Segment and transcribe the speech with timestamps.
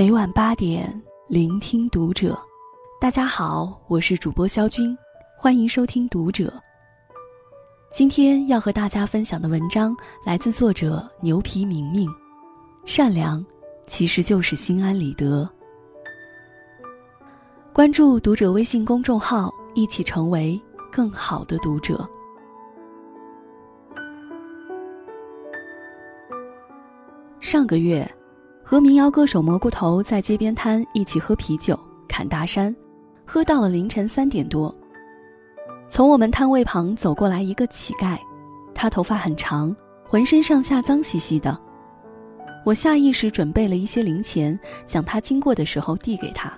[0.00, 0.90] 每晚八点，
[1.28, 2.34] 聆听读者。
[2.98, 4.96] 大家好，我是主播肖军，
[5.36, 6.44] 欢迎收听《读者》。
[7.92, 12.08] 今天要和大家分享的文章来自作者牛皮明明。
[12.86, 13.44] 善良，
[13.86, 15.46] 其实就是心安理得。
[17.70, 20.58] 关注《读者》微信公众号，一起成为
[20.90, 22.08] 更好的读者。
[27.38, 28.10] 上个月。
[28.70, 31.76] 和民谣歌手蘑菇头在街边摊一起喝啤酒、
[32.06, 32.72] 侃大山，
[33.26, 34.72] 喝到了凌晨三点多。
[35.88, 38.16] 从我们摊位旁走过来一个乞丐，
[38.72, 41.58] 他头发很长，浑身上下脏兮兮的。
[42.64, 46.56] 我下意识准备了一些零钱，想他经过的时候递给他。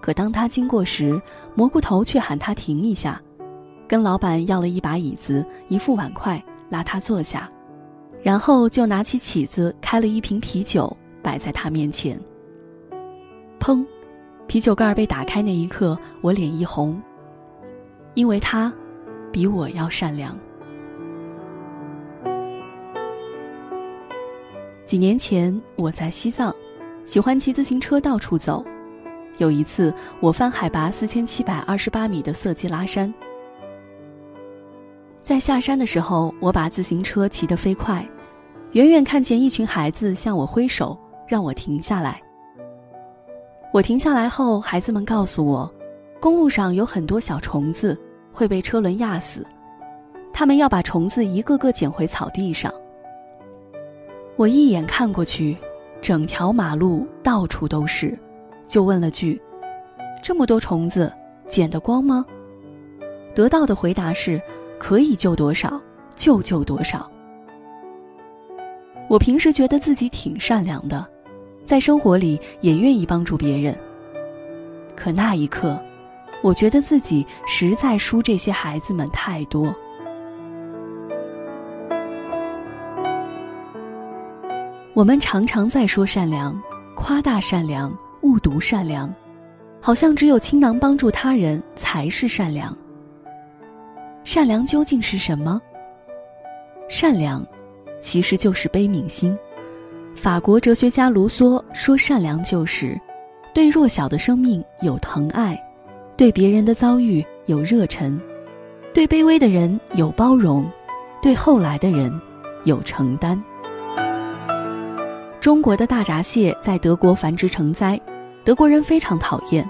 [0.00, 1.20] 可当他经过时，
[1.56, 3.20] 蘑菇头却喊他停一下，
[3.88, 7.50] 跟老板要了一把椅子、一副碗筷，拉他坐下。
[8.26, 12.20] 然后就拿起起子开了一瓶啤酒摆在他面前。
[13.60, 13.86] 砰，
[14.48, 17.00] 啤酒盖被打开那一刻，我脸一红。
[18.14, 18.72] 因为他，
[19.30, 20.36] 比我要善良。
[24.84, 26.52] 几年前我在西藏，
[27.06, 28.64] 喜欢骑自行车到处走。
[29.38, 33.14] 有一次我翻海拔四千七百二十八米的色季拉山，
[35.22, 38.04] 在下山的时候，我把自行车骑得飞快。
[38.76, 40.94] 远远看见一群孩子向我挥手，
[41.26, 42.20] 让我停下来。
[43.72, 45.72] 我停下来后，孩子们告诉我，
[46.20, 47.98] 公路上有很多小虫子
[48.30, 49.46] 会被车轮压死，
[50.30, 52.70] 他们要把虫子一个个捡回草地上。
[54.36, 55.56] 我一眼看过去，
[56.02, 58.14] 整条马路到处都是，
[58.68, 59.40] 就问了句
[60.22, 61.10] ：“这么多虫子，
[61.48, 62.26] 捡得光吗？”
[63.34, 64.38] 得到的回答是
[64.78, 65.80] ：“可以救多少
[66.14, 67.10] 就救多少。”
[69.08, 71.06] 我平时觉得自己挺善良的，
[71.64, 73.76] 在生活里也愿意帮助别人。
[74.96, 75.80] 可那一刻，
[76.42, 79.74] 我觉得自己实在输这些孩子们太多。
[84.92, 86.60] 我们常常在说善良，
[86.94, 89.14] 夸大善良，误读善良，
[89.80, 92.76] 好像只有倾囊帮助他人才是善良。
[94.24, 95.60] 善良究竟是什么？
[96.88, 97.46] 善良。
[98.06, 99.36] 其实就是悲悯心。
[100.14, 102.96] 法国哲学家卢梭说：“善良就是
[103.52, 105.60] 对弱小的生命有疼爱，
[106.16, 108.16] 对别人的遭遇有热忱，
[108.94, 110.64] 对卑微的人有包容，
[111.20, 112.12] 对后来的人
[112.62, 113.42] 有承担。”
[115.42, 118.00] 中国的大闸蟹在德国繁殖成灾，
[118.44, 119.68] 德国人非常讨厌。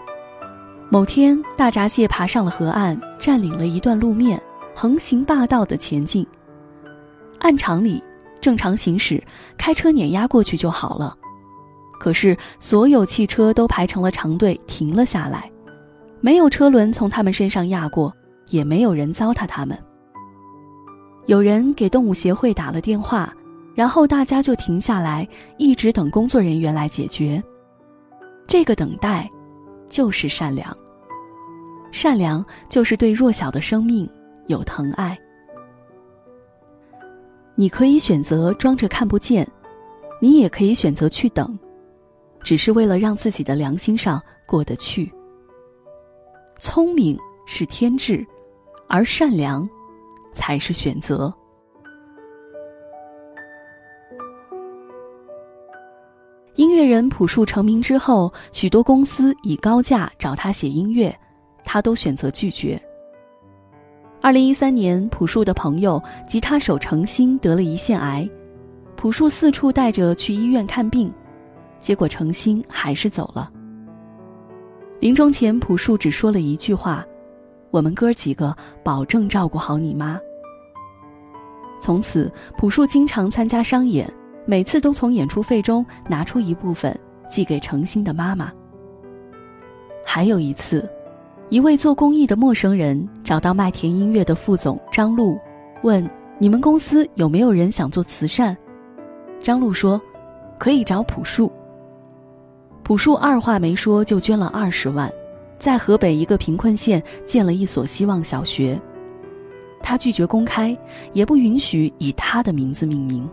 [0.91, 4.39] 某天，大闸蟹爬上了河岸，占领了一段路面，
[4.75, 6.27] 横行霸道的前进。
[7.39, 8.03] 按常理。
[8.47, 9.21] 正常行驶，
[9.59, 11.19] 开车碾压过去就好了。
[11.99, 15.51] 可是所有汽车都排成了长队，停了下来，
[16.21, 18.15] 没有车轮从他们身上压过，
[18.51, 19.77] 也没有人糟蹋他们。
[21.27, 23.35] 有人给动物协会打了电话，
[23.75, 25.27] 然后大家就停下来，
[25.59, 27.43] 一直等工作人员来解决。
[28.47, 29.29] 这个等待，
[29.91, 30.73] 就是善良。
[31.91, 34.09] 善良就是对弱小的生命
[34.47, 35.19] 有疼爱。
[37.59, 39.51] 你可以选择装着看不见，
[40.21, 41.59] 你也可以选择去等，
[42.43, 45.11] 只是为了让自己的良心上过得去。
[46.59, 48.25] 聪明是天智，
[48.89, 49.67] 而善良
[50.35, 51.33] 才是选择。
[56.57, 61.15] 音乐人朴树成名之后，许多公司以高价找他写音乐，
[61.65, 62.79] 他都选择拒绝。
[64.27, 68.29] 二零一三年，朴树的朋友吉他手程心得了胰腺癌，
[68.97, 71.09] 朴树四处带着去医院看病，
[71.79, 73.49] 结果程心还是走了。
[74.99, 77.07] 临终前，朴树只说了一句话
[77.71, 80.19] ：“我们哥几个保证照顾好你妈。”
[81.81, 82.29] 从此，
[82.59, 84.13] 朴树经常参加商演，
[84.45, 86.93] 每次都从演出费中拿出一部分
[87.31, 88.53] 寄给程心的妈妈。
[90.05, 90.85] 还有一次。
[91.49, 95.39] 一位做公益的陌生人找到麦田音乐的副总张璐，
[95.83, 96.09] 问
[96.39, 98.57] ：“你们公司有没有人想做慈善？”
[99.41, 100.01] 张璐说
[100.59, 101.51] ：“可以找朴树。”
[102.83, 105.09] 朴树二话没说就捐了二十万，
[105.57, 108.81] 在河北一个贫困县建了一所希望小学。
[109.81, 110.77] 他拒绝公开，
[111.13, 113.29] 也不允许以他的名字命名。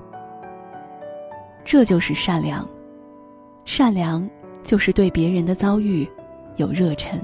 [1.66, 2.68] 这就是善良，
[3.66, 4.30] 善良
[4.64, 6.08] 就是对别人的遭遇
[6.58, 7.20] 有热忱。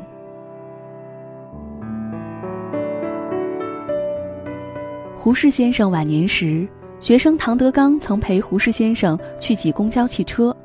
[5.22, 6.66] 胡适先生晚年时，
[7.02, 10.56] 学生唐德刚曾陪胡适先生去挤公交汽车。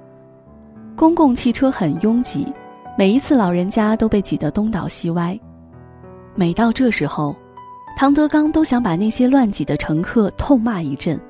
[0.95, 2.47] 公共汽车很拥挤，
[2.97, 5.37] 每一次老人家都被挤得东倒西歪。
[6.37, 7.35] 每到这时候，
[7.97, 11.21] 唐德刚都想把那些乱挤的乘客痛骂一阵，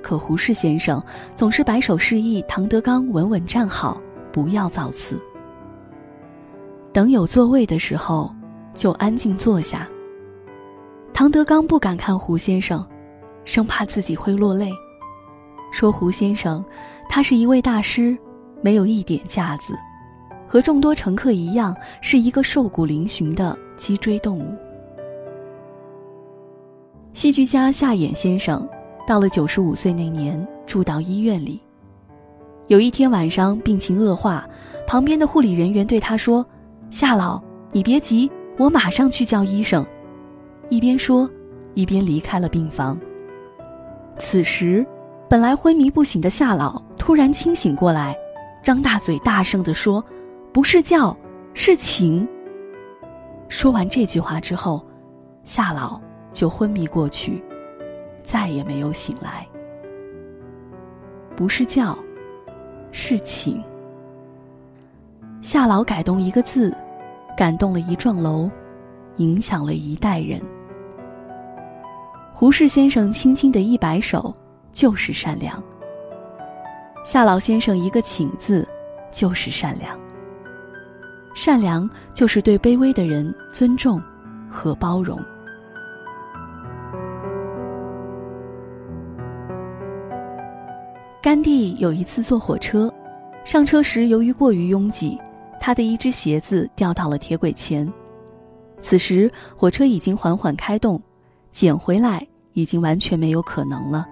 [0.00, 1.02] 可胡适先生
[1.34, 4.00] 总是摆手示意唐德刚稳稳站好，
[4.30, 5.20] 不要造次。
[6.92, 8.32] 等有座位的时候，
[8.72, 9.88] 就安静坐下。
[11.16, 12.86] 唐德刚不敢看胡先生，
[13.42, 14.70] 生怕自己会落泪，
[15.72, 16.62] 说胡先生，
[17.08, 18.14] 他是一位大师，
[18.60, 19.74] 没有一点架子，
[20.46, 24.54] 和众多乘客一样，是一个瘦骨嶙峋的脊椎动物。
[27.14, 28.68] 戏剧家夏衍先生，
[29.06, 31.58] 到了九十五岁那年住到医院里。
[32.66, 34.46] 有一天晚上病情恶化，
[34.86, 36.44] 旁边的护理人员对他说
[36.92, 37.42] ：“夏老，
[37.72, 39.82] 你别急，我马上去叫医生。”
[40.68, 41.30] 一边说，
[41.74, 42.98] 一边离开了病房。
[44.18, 44.86] 此时，
[45.28, 48.16] 本来昏迷不醒的夏老突然清醒过来，
[48.62, 50.04] 张大嘴大声地说
[50.52, 51.16] ：“不是叫，
[51.54, 52.26] 是请。”
[53.48, 54.84] 说完这句话之后，
[55.44, 56.00] 夏老。
[56.32, 57.42] 就昏迷过去，
[58.22, 59.48] 再也没有醒来。
[61.34, 61.96] 不是叫，
[62.92, 63.64] 是请。
[65.40, 66.76] 夏老改动一个字，
[67.34, 68.50] 感动了一幢楼，
[69.16, 70.38] 影响了一代人。
[72.38, 74.30] 胡适先生轻轻的一摆手，
[74.70, 75.60] 就是善良。
[77.02, 78.68] 夏老先生一个请字，
[79.10, 79.98] 就是善良。
[81.34, 83.98] 善良就是对卑微的人尊重
[84.50, 85.18] 和包容。
[91.22, 92.92] 甘地有一次坐火车，
[93.46, 95.18] 上车时由于过于拥挤，
[95.58, 97.90] 他的一只鞋子掉到了铁轨前。
[98.78, 101.00] 此时火车已经缓缓开动，
[101.56, 102.22] 捡回来
[102.52, 104.06] 已经完全没有可能了。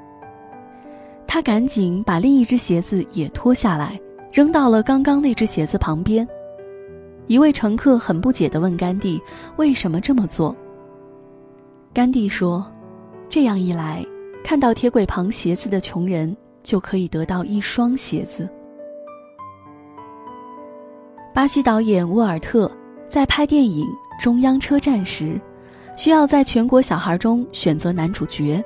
[1.26, 4.00] 他赶紧把另一只鞋子也脱下来，
[4.32, 6.26] 扔到了刚刚那只鞋子旁边。
[7.26, 9.20] 一位乘客很不解地问甘地
[9.56, 10.56] ：“为什么这么做？”
[11.92, 12.64] 甘地说
[13.28, 14.02] ：“这样一来，
[14.42, 18.48] 看到铁轨旁鞋子的穷人。”就可以得到一双鞋子。
[21.34, 22.70] 巴西导演沃尔特
[23.06, 23.84] 在拍电影
[24.22, 25.38] 《中央车站》时，
[25.96, 28.62] 需要在全国小孩中选择男主角。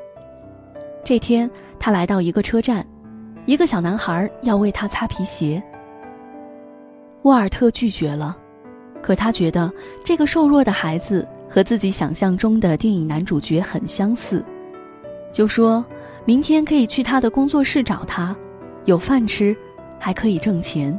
[1.04, 2.86] 这天，他来到一个车站，
[3.46, 5.62] 一个小男孩要为他擦皮鞋。
[7.22, 8.36] 沃尔特拒绝了，
[9.02, 9.72] 可他觉得
[10.04, 14.44] 这个瘦弱的孩子和自己想象中的电影男主角很相似，
[15.32, 15.84] 就说。
[16.24, 18.36] 明天可以去他的工作室找他，
[18.84, 19.56] 有饭吃，
[19.98, 20.98] 还可以挣钱。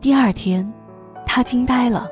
[0.00, 0.66] 第二天，
[1.26, 2.08] 他惊呆了，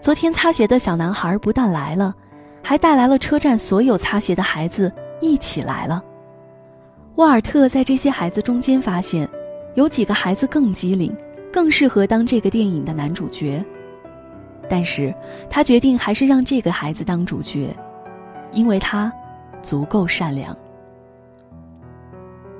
[0.00, 2.14] 昨天擦鞋的小男孩不但来了，
[2.62, 6.02] 还带来了车站所有擦鞋的孩子一起来了。
[7.16, 9.28] 沃尔特在这些孩子中间发现，
[9.74, 11.14] 有几个孩子更机灵，
[11.52, 13.62] 更适合当这个电影的男主角。
[14.68, 15.12] 但是
[15.50, 17.74] 他决定还是让这个孩子当主角，
[18.52, 19.12] 因为他
[19.62, 20.56] 足够善良。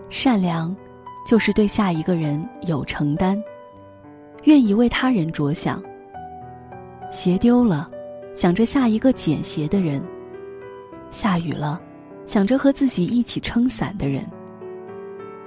[0.08, 0.74] 善良，
[1.24, 3.40] 就是对下一个人有承担，
[4.44, 5.80] 愿意为他人着想。
[7.10, 7.90] 鞋丢了，
[8.34, 10.00] 想着下一个捡鞋的人；
[11.10, 11.80] 下雨了，
[12.26, 14.22] 想着和自己一起撑伞的人；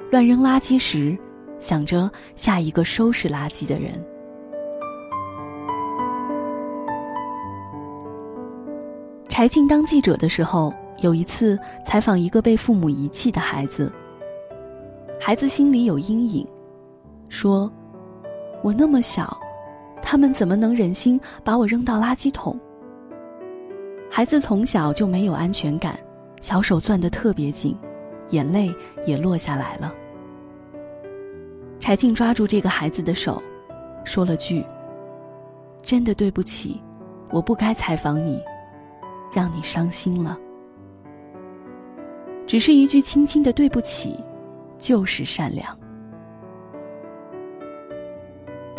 [0.09, 1.17] 乱扔垃圾时，
[1.59, 4.03] 想着下一个收拾垃圾的人。
[9.29, 13.91] 柴静当记者的时候，有一次采访一个被父母遗弃的孩子。
[15.19, 16.45] 孩子心里有阴影，
[17.29, 17.71] 说
[18.62, 19.39] ：“我那么小，
[20.12, 22.60] 他们怎么能忍心把我扔到垃圾桶？”
[24.12, 25.98] 孩子从小就没有安全感，
[26.41, 27.77] 小手攥得特别紧，
[28.32, 28.75] 眼泪
[29.06, 29.96] 也落下来了。
[31.80, 33.41] 柴静抓住这个孩子的手，
[34.03, 34.65] 说了句
[35.82, 36.82] ：“真的对不起，
[37.30, 38.44] 我不该采访你，
[39.32, 40.38] 让你伤心了。”
[42.46, 44.20] 只是一句轻轻的对不起。
[44.77, 45.77] 就是善良。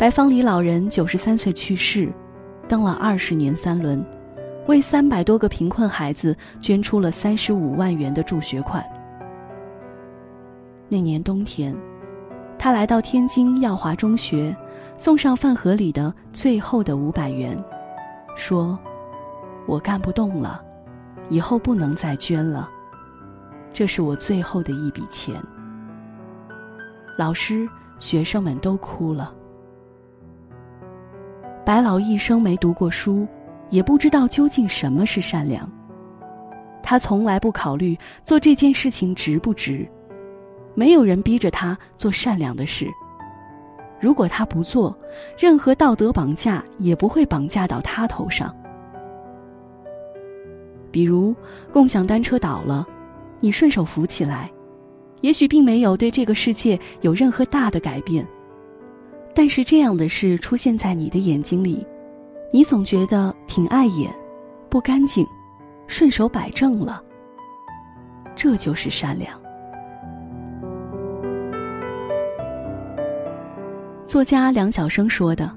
[0.03, 2.11] 白方里老人九十三岁去世，
[2.67, 4.05] 登了二十年三轮，
[4.67, 8.83] 为三百多个贫困孩子捐出了三十五万元的助学款。
[10.89, 11.73] 那年冬天，
[12.59, 14.53] 他来到天津耀华中学，
[14.97, 17.57] 送上饭盒里的最后的五百元，
[18.35, 18.77] 说
[19.65, 20.61] ：“我干不动了，
[21.29, 22.69] 以后不能再捐了，
[23.71, 25.33] 这是我最后的一笔钱。”
[27.17, 27.65] 老师、
[27.99, 29.33] 学生们都哭了。
[31.65, 33.25] 白老一生没读过书，
[33.69, 35.69] 也不知道究竟什么是善良。
[36.81, 39.87] 他从来不考虑做这件事情值不值，
[40.75, 42.91] 没有人逼着他做善良的事。
[44.01, 44.97] 如果他不做，
[45.39, 48.53] 任何道德绑架也不会绑架到他头上。
[50.91, 51.33] 比如，
[51.71, 52.85] 共享单车倒了，
[53.39, 54.51] 你顺手扶起来，
[55.21, 58.27] 也许并没有对这个世界有任何大的改变，
[59.33, 61.85] 但是这样的事出现在你的眼睛里，
[62.51, 64.13] 你总觉得挺碍眼，
[64.69, 65.25] 不干净，
[65.87, 67.03] 顺手摆正了。
[68.35, 69.41] 这就是善良。
[74.05, 75.49] 作家梁晓声说的：“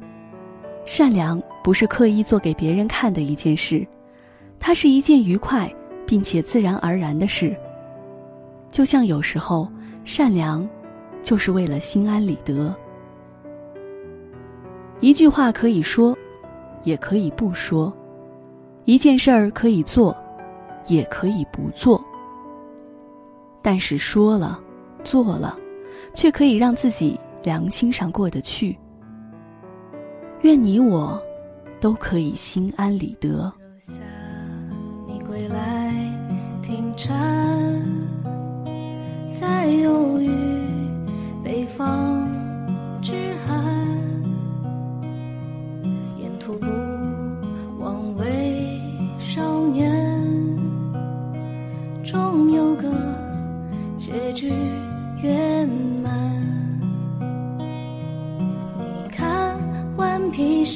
[0.86, 3.86] 善良不是刻意做给别人看的一件事，
[4.58, 5.70] 它是一件愉快
[6.06, 7.54] 并且自然而然的事。
[8.70, 9.70] 就像有时候，
[10.04, 10.66] 善良
[11.22, 12.74] 就是为了心安理得。
[15.00, 16.16] 一句话可以说，
[16.84, 17.92] 也可以不说；
[18.84, 20.16] 一件事儿可以做，
[20.86, 22.02] 也可以不做。
[23.62, 24.60] 但是说了，
[25.04, 25.58] 做了，
[26.14, 28.76] 却可以让自己。”良心上过得去，
[30.40, 31.22] 愿你我
[31.80, 33.52] 都可以心安理得。
[35.06, 35.94] 你归来
[36.60, 37.80] 听蝉，
[39.40, 40.28] 在忧郁
[41.44, 42.15] 北方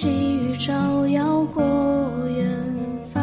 [0.00, 1.62] 细雨照耀过
[2.34, 2.48] 远
[3.12, 3.22] 帆，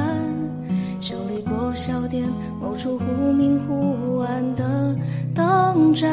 [0.99, 2.23] 修理过小店
[2.61, 4.95] 某处忽明忽暗的
[5.33, 6.07] 灯盏。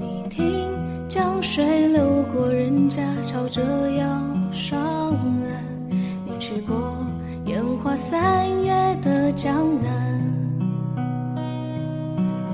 [0.00, 0.68] 你听
[1.08, 3.62] 江水流过人家，朝着
[3.92, 4.04] 要
[4.50, 4.76] 上
[5.12, 5.64] 岸。
[6.24, 6.96] 你去过
[7.44, 10.20] 烟花三月的江南。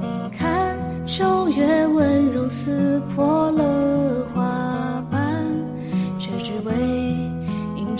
[0.02, 3.50] 你看秋月温柔撕破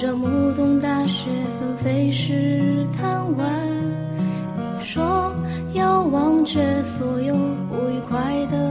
[0.03, 1.31] 这暮冬大雪
[1.61, 3.49] 纷飞时贪玩，
[4.57, 5.33] 你说
[5.75, 7.37] 要忘却所有
[7.69, 8.62] 不愉快的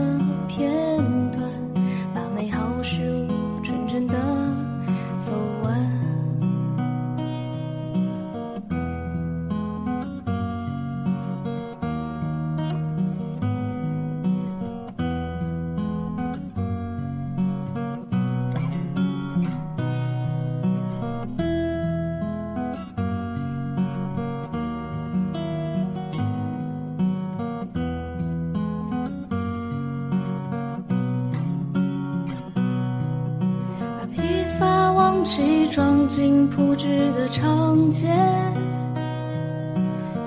[35.24, 38.08] 起装进铺纸的长街，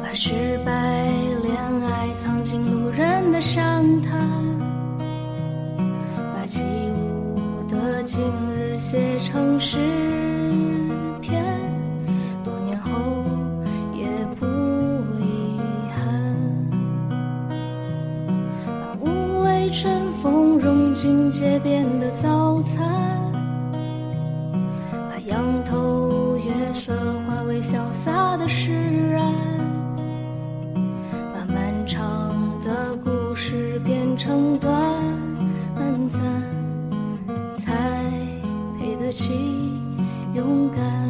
[0.02, 0.72] 把失败
[1.44, 3.62] 恋爱藏进路人的详
[4.02, 4.28] 谈，
[6.34, 8.24] 把起舞的今
[8.56, 9.78] 日写成诗
[11.22, 11.44] 篇，
[12.44, 12.92] 多年后
[13.94, 14.08] 也
[14.40, 14.46] 不
[15.20, 15.60] 遗
[15.92, 16.00] 憾，
[18.66, 22.45] 把无畏春风融进街边的早
[39.16, 39.32] 起
[40.34, 41.05] 勇敢。